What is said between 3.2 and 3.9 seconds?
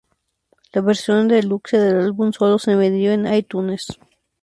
iTunes.